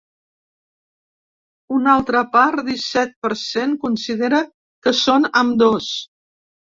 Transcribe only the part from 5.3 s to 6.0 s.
ambdós.